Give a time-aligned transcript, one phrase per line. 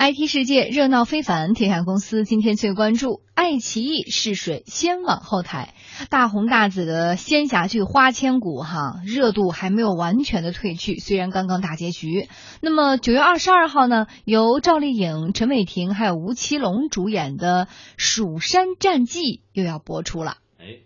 [0.00, 5.74] IT 世界热闹非凡，天下公司今天最关注爱奇艺试水先网后台，
[6.08, 12.28] 大红大紫的仙侠剧《花千骨》哈，热度还没有完全的退去，虽然刚刚大结局。
[12.60, 19.20] 那么九月二十二号呢，由赵丽颖、陈伟霆还有吴奇隆主演的《蜀山战记》
[19.52, 20.36] 又要播出了。
[20.60, 20.78] 哎，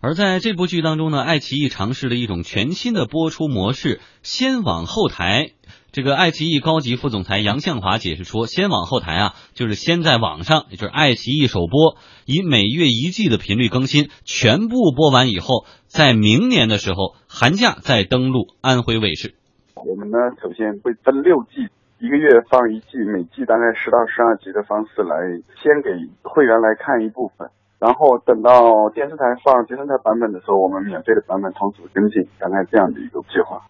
[0.00, 5.52] 而在这部剧当中呢，爱奇艺尝试了一种全新的播出模式——先网后台。
[5.94, 11.94] 这个爱奇艺高级副总裁杨向华解释说：“先网后台啊，就是先在网上，也就是爱奇艺首播，
[12.26, 19.38] 以每月一季的频率更新，全部播完以后，在明年的时候寒假再登陆安徽卫视。
[19.76, 21.62] 我们呢，首先会分六季，
[22.02, 25.14] 一个月放一季，每季大概十到十二集的方式来
[25.62, 25.94] 先给
[26.26, 27.46] 会员来看一部分，
[27.78, 33.62] 然后等到电视台放电视台版本的时候，我们免费的版本同时跟进，大概这样的一个计划。”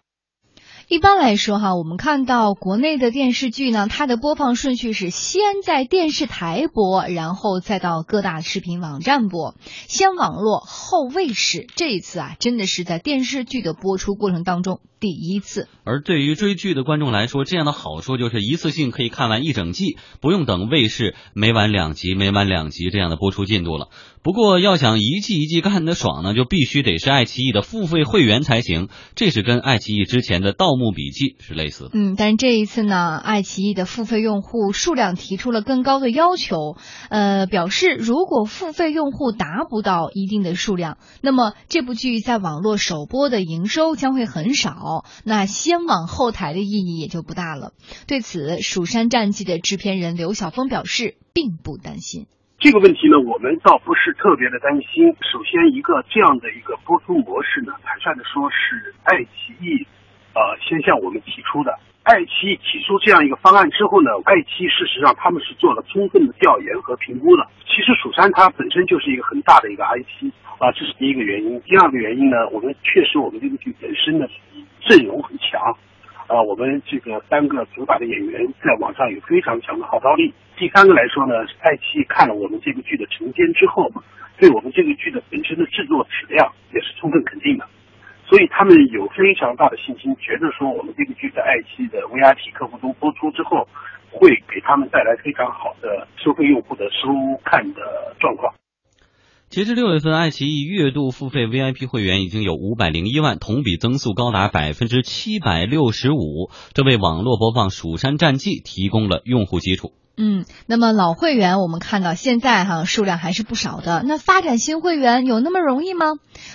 [0.87, 9.55] 一般来说，哈，我们看到国内的电视剧呢，它的播放顺序是先在电视台播，然后再到各大视频网站播，
[9.87, 11.65] 先网络后卫视。
[11.75, 15.67] 这一次啊，真的是在电视剧的播出过程当中第一次。
[15.85, 23.89] 而对于追剧的观众来说，这样的好处就是一次性可以看完一整季，不用等卫视每晚两集、每晚两集这样的播出进度了。
[24.25, 28.89] 不过，要想一季一季看的爽呢，就必须得是爱奇艺的付费会员才行。
[29.13, 31.91] 这是跟爱奇艺之前的《盗墓笔记》是类似的。
[31.93, 36.75] 嗯，但是这一次呢，爱奇艺的付费用户数量提出了更高的要求，
[37.09, 47.73] 呃，表示如果付费用户达不到一定的数量，那么这部剧在网络首播的营收将会很少，那先网后台的意义也就不大了。
[48.07, 52.25] 对此，《蜀山战记》的制片人刘晓峰表示，并不担心。
[52.57, 55.13] 这个问题呢，我们倒不是特别的担心。
[55.21, 59.85] 首先，一个这样的一个播出模式呢，坦率的说，是爱奇艺，
[60.33, 61.77] 呃，先向我们提出的。
[62.03, 67.45] 爱奇艺提出这样一个方案之后呢，爱奇艺事实上他们是做了充分的调研和评估的。
[67.67, 71.59] 其实蜀山它本身就是一个很大的一个 IP 啊，这是第一个原因。
[71.61, 74.25] 第二个原因呢，我们确实我们这个剧本身呢
[74.79, 75.59] 阵容很强。
[76.27, 80.33] 啊，我们这个三个主打的演员在网上有非常强的号召力。
[80.57, 83.91] 第三个来说呢，爱奇艺看了我们这个剧的成片之后，
[84.37, 87.65] 对我们这个剧的本身的制作质量也是充分肯定的，
[88.25, 93.67] 所以他们有非常大的信心，觉得说我们这个剧在爱奇艺的 VIP 客户中播出之后，
[94.09, 97.07] 会给他们带来非常好的收费用户的收
[97.43, 98.51] 看的状况。
[99.55, 109.93] 截至六月份，爱奇艺月度付费 VIP 会员已经有五百零一万，同比增速高达百分之七百六十五，这为网络播放《蜀山战记》提供了用户基础。
[110.17, 114.01] 嗯，那么老会员我们看到现在哈数量还是不少的。
[114.05, 116.13] 那发展新会员有那么容易吗？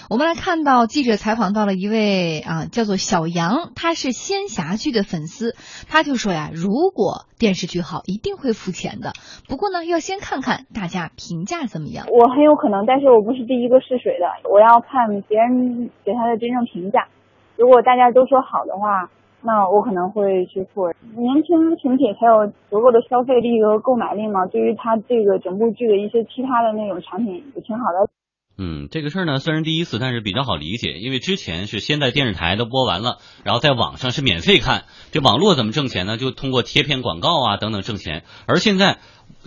[0.09, 5.55] 我们来看到记者采访到了一位啊叫做小杨，他是仙侠剧的粉丝，
[5.89, 9.13] 他就说呀，如果电视剧好，一定会付钱的。
[9.47, 12.07] 不过呢，要先看看大家评价怎么样。
[12.09, 17.09] 我很有可能，但是我不是第一个试水的，我要看别人给他的真正评价。
[17.57, 19.11] 如果大家都说好的话。
[19.43, 20.93] 那我可能会去付。
[21.17, 24.47] 年轻群体才有足够的消费力和购买力嘛？
[24.47, 28.11] 对于他这个整部剧的一些其他的那种产品也挺好的。
[28.59, 34.85] 嗯，这个事儿呢虽然第一次，但是比较好理解，因为之前是先在电视台都播完了，然后在网上是免费看。
[35.13, 36.19] 这网络怎么挣钱呢？
[36.19, 38.25] 就通过贴片广告啊等等挣钱。
[38.47, 38.99] 而现在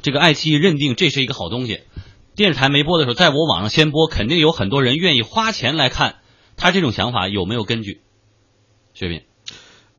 [0.01, 1.81] 这个爱奇艺认定这是一个好东西，
[2.35, 6.15] 电视台没播的时候，在我网上先播，肯定有很多人愿意花钱来看。
[6.57, 8.01] 他这种想法有没有根据？
[8.95, 9.21] 薛斌。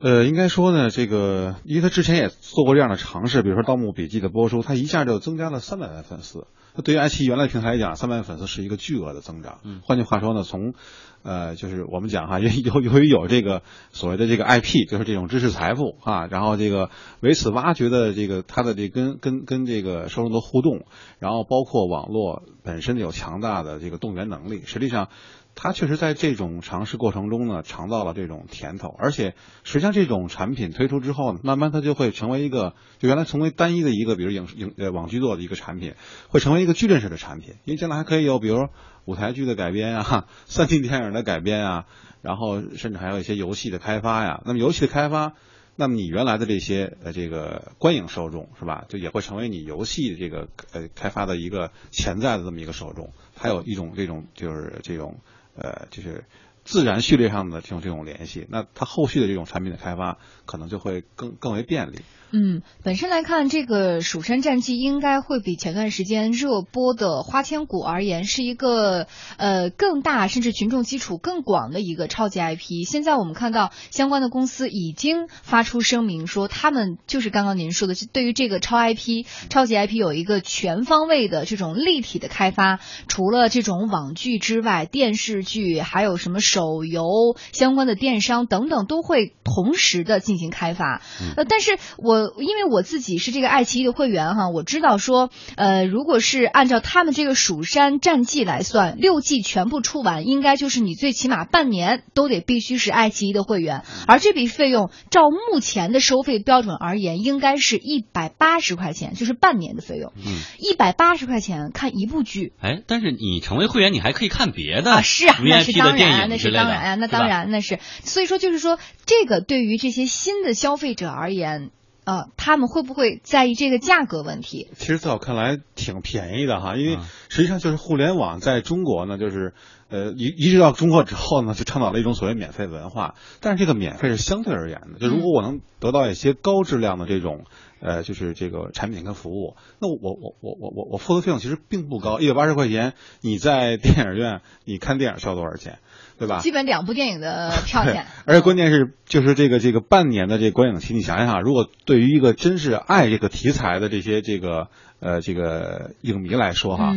[0.00, 6.46] 呃，应该说呢，这个，因为他之前也做过这样的尝试，比如说《盗墓笔记》的播出，他一下就增加了三百万粉丝。
[6.74, 9.60] 那对于爱奇艺原来平台来讲，三百万粉丝是一个巨额的增长。
[9.62, 10.74] 嗯，换句话说呢，从，
[11.22, 12.50] 呃，就是我们讲哈，由
[12.82, 13.62] 由于有这个
[13.92, 16.90] 所谓的这个 IP，就是这种知识财富啊，然后这个
[17.20, 20.84] 为此挖掘的这个它的这跟跟跟这个受众的互动，
[21.18, 25.08] 然后包括网络本身有强大的这个动员能力，实际上。
[25.56, 35.94] 他确实在这种尝试过程中呢，尝到了这种甜头，而且实际上这种产品推出之后呢，慢慢它就会成为一个，就原来成为单一的一个，比如影影呃网剧做的一个产品，
[36.28, 38.68] 会成为一个矩阵式的产品，因为将来还可以有比如
[39.04, 41.86] 舞台剧的改编啊，三 D 电影的改编啊，
[42.20, 44.42] 然后甚至还有一些游戏的开发呀。
[44.44, 45.34] 那么游戏的开发，
[45.76, 55.20] 那么你原来的这些呃这个观影受众是吧，就也会成为你游戏这个呃开发的一个潜在的这么一个受众，还有一种这种就是这种。
[55.56, 56.22] 呃，就是
[56.64, 62.00] 自然序列上的这种这种联系，那它后续的这种产品的开发可能就会更更为便利。
[62.36, 69.06] 嗯，本身来看，这个《蜀山战记》应该会比前段时间热播的《花千骨》而言，是一个
[69.36, 72.84] 呃更大，甚至群众基础更广的一个超级 IP。
[72.88, 82.80] 现在我们看到相关的公司已经发出声明说，他们就是刚刚您说的，对于这个超 IP、超级 IP 有一个全方位的这种立体的开发。
[83.06, 91.02] 除了这种网剧之外，电视剧还有什么手游相关的电商等等，都会同时的进行开发。
[91.36, 92.32] 呃，但是我。
[92.44, 103.82] 因为我自己是这个爱奇艺的会员哈，我知道说，呃，如果是按照他们这个《蜀山战记》来算，六季全部出完，应该就是你最起码半年都得必须是爱奇艺的会员。
[104.06, 110.12] 而这笔费用，照目前的收费标准而言，应该是一百八十块钱，就是半年的费用。
[110.16, 112.52] 嗯，一百八十块钱看一部剧。
[112.60, 117.78] 哎，但是你成为会员，你还可以看别的啊，是啊，那是当然，那是当然啊，那当然那是。
[118.02, 121.70] 所以说，就是说，这个对于这些新的消费者而言。
[122.06, 124.68] 呃，他们会不会在意这个价格问题？
[124.76, 126.98] 其实在我看来挺便宜的哈，因为
[127.30, 129.54] 实际上就是互联网在中国呢，就是
[129.88, 133.14] 呃移移植到中国之后呢，就倡导了一种所谓免费文化。
[133.40, 137.46] 但是这个免费是相对而言的，就如果我能得到一些高质量的这种
[137.80, 142.92] 呃，就是这个产品跟服务，那我我我我我我付的费用其实并不高，一百八十块钱，
[143.22, 145.78] 你在电影院你看电影需要多少钱？
[146.18, 146.40] 对吧？
[146.40, 154.68] 基本两部电影的票钱， 而且关键是就是这个这个半年的这观影期，你想想，如果对于一个真是爱这个题材的这些这个
[155.00, 156.92] 呃这个影迷来说哈，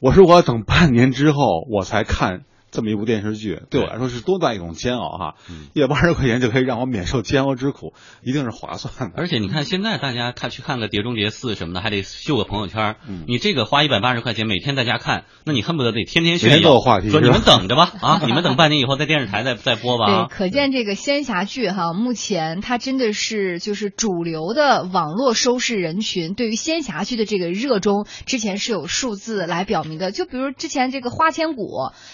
[0.00, 2.42] 我说我要等半年之后我才看。
[2.76, 5.34] 这么一部电视剧对我来说是多大一种煎熬哈！
[5.72, 9.16] 一百八十块钱就可以让我免受煎熬之苦，一定是划算的。
[9.16, 12.96] 而且你看现在大家看去看个《碟中谍四》什么的，还得秀个朋友圈。
[13.26, 16.80] 你这个花一百八十块钱每天在家看，那你恨不得得天天炫耀。
[16.80, 18.20] 话题说你们等着吧啊！
[18.26, 20.26] 你们等半年以后在电视台再再播吧。
[20.28, 30.12] 对， 可见这个仙侠剧哈，目前它真的是就是主流的网络收视人群对于仙侠剧的这个热衷，之前是有数字来表明的。
[30.12, 31.62] 就比如之前这个《花千骨》，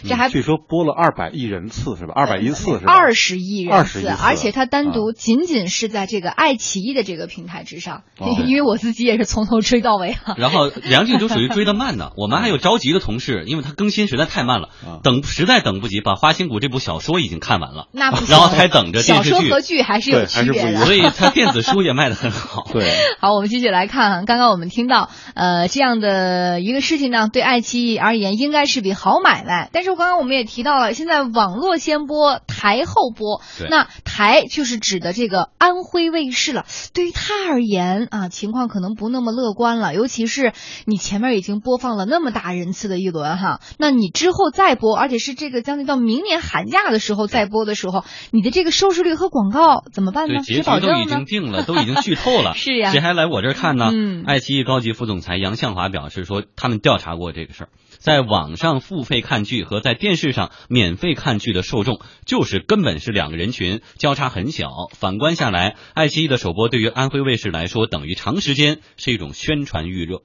[0.09, 0.51] 这还据说。
[0.56, 2.12] 播了二百亿人次是吧？
[2.14, 2.93] 二百亿次是吧？
[2.93, 8.02] 二十亿人次，而且它单独仅仅是在这个爱奇艺的这个平台之上，
[8.46, 10.34] 因为我自己也是从头追到尾啊。
[10.38, 14.69] 然后梁静茹属于追的慢的， 我们还有着急的同事，因为他更新实在太慢了，
[15.02, 19.31] 等实在等不及，把《花千骨》这部小说已经看完了，那不然后才等着电视剧。
[19.31, 22.66] 小说和剧还是有区别的，所以它电子书也卖得很好。
[22.72, 22.90] 对，
[23.20, 31.23] 好，我们继续来看，刚刚我们听到呃这样的一个事情呢，对爱奇艺而言应该是笔好买卖，但是刚刚我们也提到了，现在。
[31.33, 33.41] 网络先播，台后播。
[33.71, 36.67] 那台就是指的这个安徽卫视了。
[36.93, 39.94] 对于他而言啊，情况可能不那么乐观了。
[39.94, 40.53] 尤其是
[40.85, 50.41] 你前面已经播放了那么大人次的一轮哈，那你之后再播，而且是这个将近到明年寒假的时候再播的时候，你的这个收视率和广告怎么办呢？
[50.41, 52.55] 结局都已经定了， 都已经剧透了。
[52.55, 53.91] 是呀，谁还来我这儿看呢？
[53.93, 57.69] 嗯，爱奇艺高级副总裁杨向华表示说，他们调查过这个事儿。
[58.02, 64.66] 在网上付费看剧和在电视上免费看剧的受众，就是根本是两个人群，交叉很小。
[64.90, 70.19] 反观下来，爱奇艺的首播对于安徽卫视来说，等于长时间是一种宣传预热。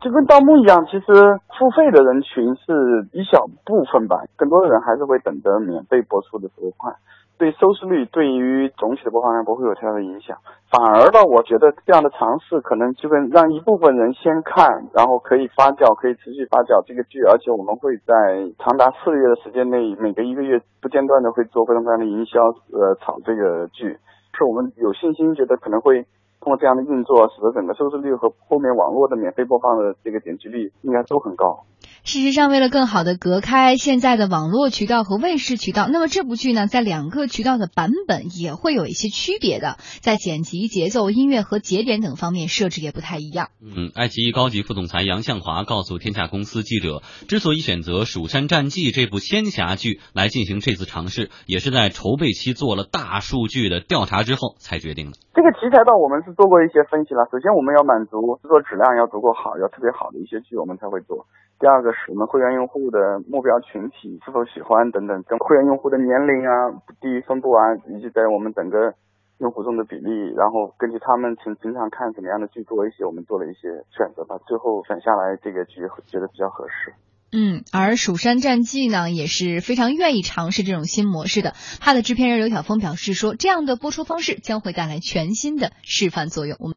[0.00, 6.96] 就跟盗墓一样，其实付费的人群是一小部分吧，更多的人还是会等着免费播出的时候看。
[7.38, 10.36] 对收视率，对于总体的播放量不会有太大的影响，
[10.70, 18.14] 反而呢，我觉得这样的尝试可能就跟让一部分人先看，然后可以发酵，可以持续发酵这个剧，而且我们会在
[18.58, 22.42] 长达四个月的时间内，每隔一个月不间断的会做各种各样的营销，
[22.74, 23.96] 呃，炒这个剧，
[24.36, 26.04] 是我们有信心觉得可能会。
[26.48, 31.66] 通过这样的运作，使得整个收视率和后面网络的免费播放的这个点击率应该都很高。
[32.04, 43.48] 事实上，为了更好的隔开现在的网络渠道和卫视渠道，那么这部剧呢，在两个渠道的版本也会有一些区别的，在剪辑、节奏、音乐和节点等方面设置也不太一样。
[43.60, 55.18] 嗯，爱奇艺高级副总裁杨向华告诉天下公司记者，之所以选择《蜀山战记》这部仙侠剧来进行这次尝试，也是在筹备期做了大数据的调查之后才决定的。
[55.34, 57.26] 这个题材到，我们是做过一些分析了。
[57.32, 61.26] 首先，我们要满足制作质量要足够好，要特别好的一些剧，我们才会做。
[61.58, 68.94] 第二个是我们会员用户的目标群体是否喜欢等等，跟会员用户的年龄啊、地域分布啊，以及在我们整个
[69.38, 74.38] 用户中的比例，然后根据他们平平常看什么样的剧多一些，我们做了一些选择吧。
[74.46, 76.94] 最后选下来这个剧，觉得比较合适。
[77.30, 81.52] 嗯，而《蜀山战记》呢也是非常愿意尝试这种新模式的。
[81.80, 86.56] 他的制片人刘晓峰表示说，这样的播出方式将会带来全新的示范作用。
[86.58, 86.76] 我们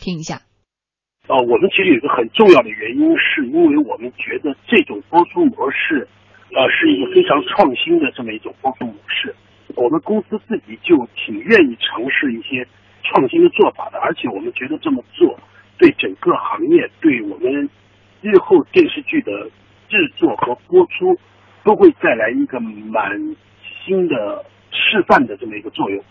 [0.00, 0.40] 听一下。
[1.28, 6.08] 呃，我们其实有一个很重要的原因，是因为我们觉得这种播出模式
[6.52, 9.34] 呃，是一个非常创新的这么一种播出模式。
[9.76, 12.68] 我们公司自己就挺愿意尝试一些
[13.02, 15.40] 创新的做法的，而且我们觉得这么做
[15.76, 17.68] 对整个行业，对我们
[18.20, 19.50] 日后电视剧的
[19.94, 21.14] 制作和播出，
[21.64, 23.36] 都会带来一个蛮
[23.86, 26.02] 新的示范的这么一个作用，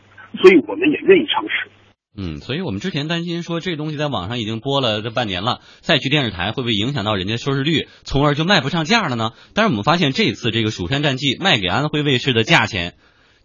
[0.41, 1.69] 所以我们也愿意尝试。
[2.15, 9.31] 嗯，所以我们之前担心说这东西在网上已经播了这半年了，再去电视台会不会影响到人家收视率，从而就卖不上价了呢？
[9.53, 12.93] 但是我们发现这次这个《蜀山战记》卖给安徽卫视的价钱，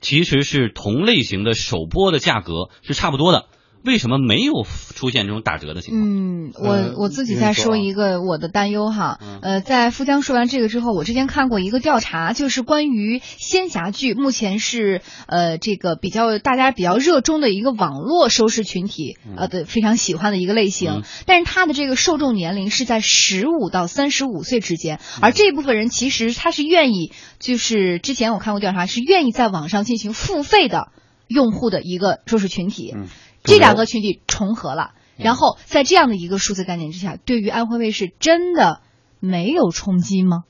[0.00, 3.46] 其实是同类型的首播的价格是差不多的。
[3.84, 6.04] 为什么没有出现这种打折的情况？
[6.04, 9.18] 嗯，我我自己再说一个我的担忧哈。
[9.40, 21.02] 呃，在富江说完这个之后，我之前看过一个调查，就是关于仙侠剧，目前是呃这个比较大家比较热衷的一个网络收视群体，呃对，非常喜欢的一个类型。
[21.24, 30.88] 但是它的这个受众年龄是在十五到三十五岁之间，而这部分人其实他是愿意，就是之前我看过调查，是愿意在网上进行付费的
[31.28, 32.94] 用户的一个收视群体。
[33.42, 38.80] 这两个群体重合了，然后在这样的一个数字概念之下，对于安徽卫视真的
[39.20, 40.44] 没有冲击吗？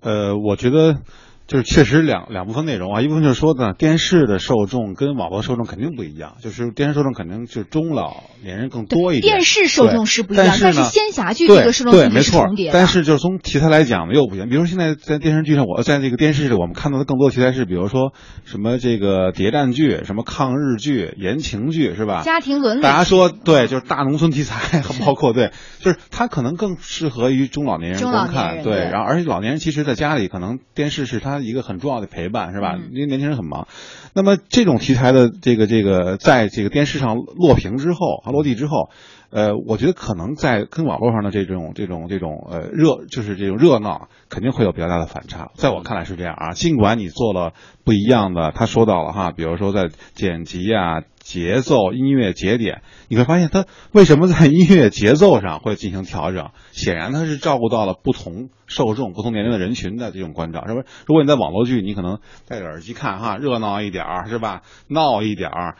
[0.00, 1.02] 呃，我觉得。
[1.46, 9.34] 就是确实两两部分内容啊，一部分就是说呢，电视的受众跟网络受众肯定不一样，就是电视受众肯定就是中老年人更多一点。
[9.34, 12.70] 电视受众是不一样，但是仙侠剧这个受众对没错，重叠。
[12.72, 18.12] 但是就是从题材来讲呢又不一样，比如现在在电视剧上，我在这个电视里我们看到的更多题材是，比如说
[18.44, 22.22] 什么这个谍战剧、什么抗日剧、言情剧，是吧？
[22.24, 22.82] 家庭伦理。
[22.82, 28.76] 大家说对，就是大农村题材，包括对，就是它可能更适合于中老年人观看，对。
[28.90, 32.06] 然后而且老年人其实在家里可能电视是他一个很重要的。
[32.06, 32.76] 陪伴是吧？
[32.92, 33.66] 因为年轻人很忙，
[34.14, 38.90] 那么这种题材的这个这个，在这个电视上落屏之后和落地之后，
[39.30, 45.50] 呃，我觉得可能在跟网络上的这种这种这种呃热，就是这种热闹，肯定会有比较大的反差。
[45.54, 47.52] 在我看来是这样啊，尽管你做了
[47.84, 51.02] 不一样的，他说到了哈，比如说在剪辑啊。
[51.26, 56.50] 节奏、音乐节点，你会发现它为什么在音乐节奏上会进行调整？
[56.70, 60.86] 显然它是照顾到了不同受众、不同年龄的人群的这种关照，是不是？
[61.04, 64.62] 如果你在网络剧，你可能戴着耳机看哈，热闹一点儿是吧？
[64.86, 65.76] 闹一点儿，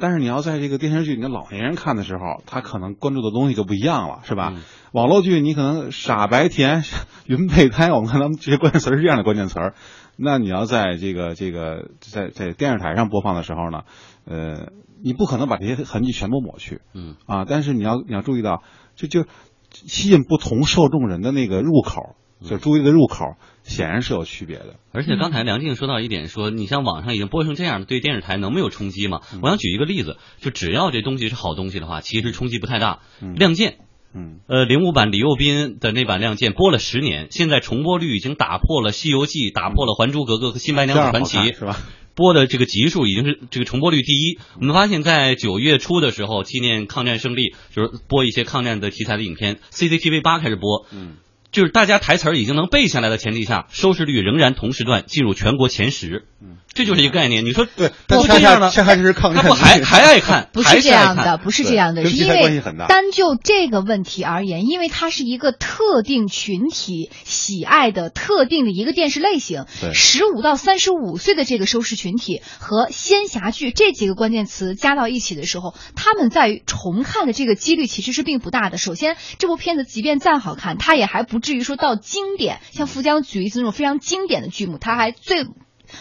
[0.00, 4.54] 但是你要在这个电视剧，你的老年人看的时候，他可能关注的东西就不一样了，是吧？
[4.92, 6.82] 网络剧你可能傻白甜、
[7.26, 9.74] 云备胎，我们看他们这些关键词是这样的关键词儿。
[10.16, 13.82] 那你要在这个这个在在电视台上播放的时候呢，
[14.24, 14.72] 呃，
[15.04, 18.62] 你不可能把这些痕迹全部抹去，嗯啊，但是你要你要注意到，
[18.96, 19.26] 就就
[19.70, 24.76] 吸引不同受众人的那个入口，就注意的入口，显然是有区别的。
[24.92, 29.20] 而且刚才梁静说到一点，说你像网上已经播成这样，对电视台能没有冲击吗？
[29.42, 33.00] 我想举一个例子，就只要这东西是好东西的话，其实冲击不太大。
[33.36, 33.78] 亮剑。
[34.14, 41.76] 嗯，呃，零五版李幼斌的那版《亮剑》播了十年，现在重播率已经打破了《西游记》，打破了《还珠格格》和《新白娘子传奇》，是吧？
[42.14, 44.38] 播的这个集数已经是这个重播率第一。
[44.58, 51.18] 我们发现，在九月初的时候，纪念抗战胜利，就是播一些抗战的题材的影片，CCTV 八开始播，嗯，
[51.52, 56.24] 就是大家台词儿已经能背下来的前提下，收视率仍然同时段进入全国前十。
[56.42, 56.56] 嗯。
[56.78, 60.48] 这就是一个概念，你说对，不这样的，还是抗他不还还爱看？
[60.52, 78.78] 不是这样的，不是这样的，是因为单就这个问题而言，因为它是一个特定群体喜爱的特定的一个电视类型，十五到三十五岁的这个收视群体和仙侠剧这几个关键词加到一起的时候，他们在重看的这个几率其实是并不大的。
[78.78, 85.44] 首先，这部片子即便再好看，它也还不至于说到经典，像富江举一次那种非常经典的剧目，它还最。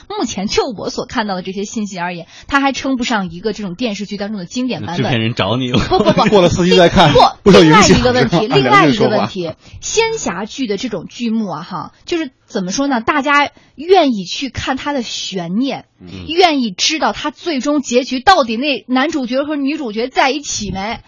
[0.10, 4.98] 目前就我所看到的这些信息而言，它还称不上一个这种电视剧当中的经典版本。
[4.98, 5.80] 制片人找你了？
[5.90, 7.14] 不不不，过了四季再看。
[7.44, 13.02] 不，另外一个问题， 另外一个问题，仙侠剧的这种剧目啊，哈，就是怎么说呢？
[13.02, 15.86] 大家愿意去看它的悬念，
[16.28, 21.00] 愿意知道它最终结局到底那男主角和女主角在一起没？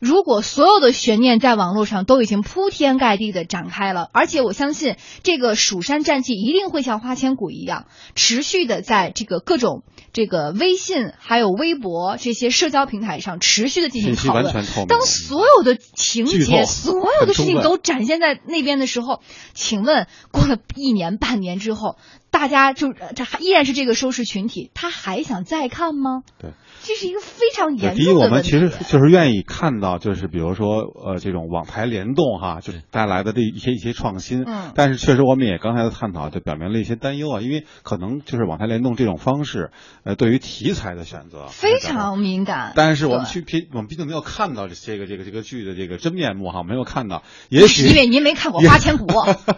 [0.00, 14.52] 如果所有的悬念在网络上都已经铺天盖地的展开了，而且我相信这个《蜀山战记》一定会像《花千骨》一样，持续的在这个各种这个微信还有微博这些社交平台上持续的进行讨论。
[14.86, 19.20] 当所有的情节、 所有的事情都展现在那边的时候，
[19.52, 21.96] 请问过了一年半年之后，
[22.30, 26.22] 大家就这还依然是这个收视群体，他还想再看吗？
[26.38, 26.50] 对，
[26.82, 28.56] 这是一个非常严第一，重的问题。
[28.56, 34.44] 我们其实就是愿意看到，就是比如说呃这种网台联动哈，就是带来的这一些一些创新。
[34.46, 39.70] 嗯但是确实我们也刚才的探讨就表明了一些担忧啊，因为可能就是网台联动这种方式，
[40.04, 42.72] 呃，对于题材的选择非常敏感。
[42.76, 49.06] 但是我们去毕，我们毕竟没有看到这这个这个这个剧的这个真面目哈，没有看到，也许因为您没看过《花千骨》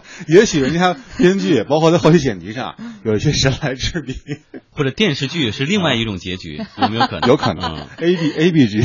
[0.27, 2.60] 也许人家编剧包括在后期剪辑上
[3.03, 4.15] 有一些神来之笔，
[4.71, 7.29] 或者电视剧是另外一种结局，有没有可能？
[7.29, 8.83] 有可能嗯 A B A B 剧，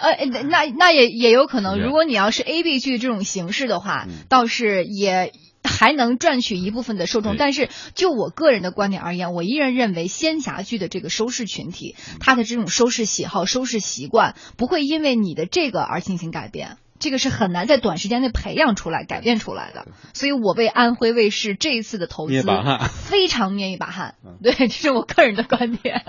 [0.00, 5.32] 呃，那那也也有可能，如果你要是 A B 剧这种形式的话，嗯倒是也。
[5.62, 19.88] 还能赚取一部分的受众，但是就我个人的观点而言，我依然认为仙侠剧的这个收视群体，他的这种收视喜好、收视习惯不会因为你的这个而进行改变，这个是很难在短时间内培养出来、改变出来的。
[20.14, 22.42] 所以我为安徽卫视这一次的投资
[23.08, 24.38] 非常捏一把汗嗯。
[24.42, 26.04] 对，这是我个人的观点。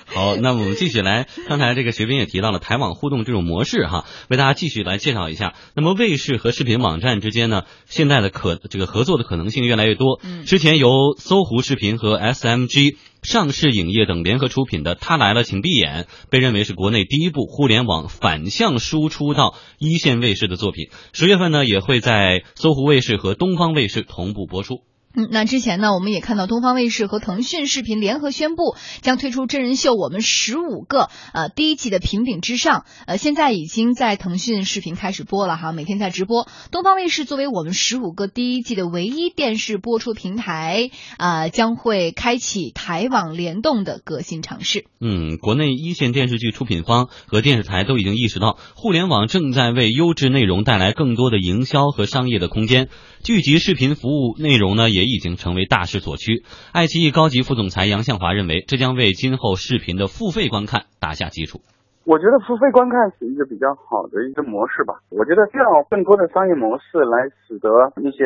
[0.06, 5.54] 好，那么我们继续来，刚才这个学斌也提到了台网互动这种模式哈，为大家继续来介绍一下。
[5.74, 10.20] 那么卫视和视频网站之间呢，现在的可这个合作的可能性越来越多。
[10.22, 10.88] 嗯之前由
[11.18, 20.88] 搜狐视频和 SMG 上市影业等联合出品的《他来了，请闭眼》，被认为是国内第一部互联网反向输出到一线卫视的作品。
[21.12, 24.82] 十月份呢，也会在搜狐卫视和东方卫视同步播出。
[25.16, 36.46] 嗯，那之前呢，我们也看到东方卫视和腾讯视频联合宣布，将推出真人秀《我们十五个》呃第一季的评顶之上，呃现在已经在腾讯视频开始播了哈，每天在直播。
[36.70, 44.84] 东方卫视作为我们十五个第一季的唯一电视播出平台，啊、将会开启台网联动的革新尝试。
[45.00, 52.90] 嗯，国内一线电视剧出品方和电视台都已经意识到，互联网正在为优质内容带来更多的营销和商业的空间。
[53.22, 56.42] 聚集视频服务内容呢，也已经成为大势所趋。
[56.72, 61.62] 爱奇艺高级副总裁杨向华认为，这将为今后视频的付费观看打下基础。
[62.04, 64.94] 我觉得付费观看是一个比较好的一个模式吧。
[65.10, 68.22] 我觉得这样更多的商业模式来使得一些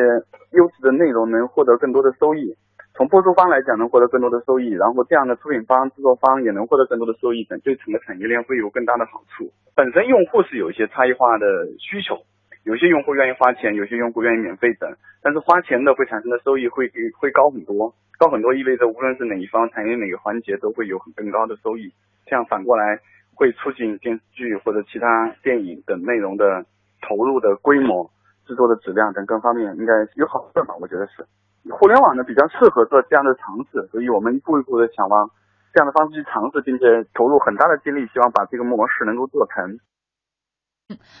[0.53, 2.53] 优质的内容能获得更多的收益。
[2.93, 9.49] 从播出方来讲能获得更多的收益，然后这样的出品方、制作方也能获得更多的收益，等对整个产业链会有更大的好处。
[9.73, 11.47] 本身用户是有一些差异化的
[11.79, 12.21] 需求，
[12.63, 14.89] 有些用户愿意花钱，有些用户愿意免费等，
[15.21, 21.91] 但是花钱的会产生的收益会会高很多，高很多意味着无论是哪一方产业哪个环节都会有很更高的收益。
[22.27, 22.99] 这样反过来
[23.33, 26.63] 会促进电视剧或者其他电影等内容的
[27.01, 28.09] 投入的规模、
[28.45, 30.75] 制作的质量等各方面应该有好处吧？
[30.79, 31.25] 我觉得是。
[31.69, 35.29] 互联网呢比较适合做这样的尝试，所以我们一步一步的想往
[35.73, 39.79] 这样的方式去尝试，并且投入很大的精力，希望把这个模式能够做成。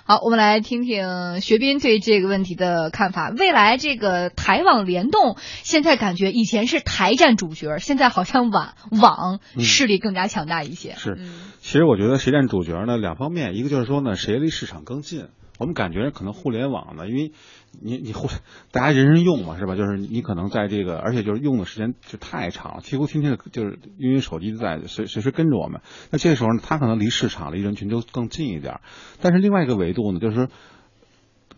[0.05, 3.29] 好，我们来听听学斌对这个问题的看法。
[3.29, 10.95] 未来这个台网联动，现在感觉以前是台占主角，现在好像网网嗯势力更加强大一些。
[10.97, 12.97] 是嗯其实我觉得谁占主角呢？
[12.97, 15.27] 两方面，一个就是说呢，谁离市场更近。
[15.61, 17.33] 我们感觉可能互联网呢，因为
[17.79, 18.27] 你你互
[18.71, 19.75] 大家人人用嘛，是吧？
[19.75, 25.81] 就是你可能在这个，而且就是用的时间就太长了，几乎天天的就是因为手机在随随时跟着我们。
[26.09, 28.79] 那这时候呢，它可能离市场离人群就更近一点。
[29.21, 30.47] 但是另外一个维度呢，就是说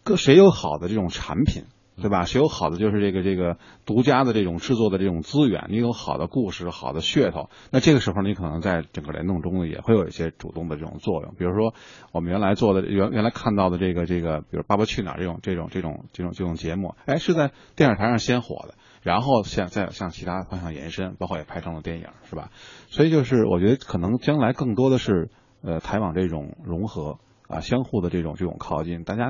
[0.04, 1.64] 各谁有好的这种产品。
[2.02, 2.26] 对吧？
[2.26, 11.36] 谁有好的就是这个这个独家的这种制作的这种资源，你有好的故事、好的噱头，那这个时候你可能在整个联动中呢也会有一些主动的这种作用。
[11.38, 11.76] 比如说
[12.12, 22.50] 我们原来做的原原来看到的这个这个，比如《爸爸去哪儿》这种这种这种这种这种节目，哎，是在电视台上先火的，然后向再向其他方向延伸，包括也拍成了电影，是吧？
[22.88, 25.30] 所以就是我觉得可能将来更多的是
[25.62, 29.30] 呃台网这种融合啊，相互的这种这种靠近，大家。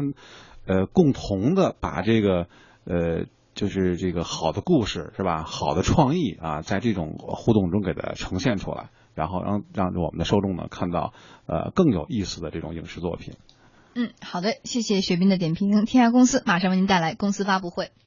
[0.65, 2.47] 呃，共同的把这个
[2.85, 11.13] 呃，就是这个好的故事是吧，好的创意啊，在这种互动中给它呈现出来，然后让让我们的受众呢看到
[11.45, 13.35] 呃更有意思的这种影视作品。
[13.95, 15.85] 嗯，好的，谢谢雪斌的点评。
[15.85, 17.91] 天涯公司马上为您带来公司发布会。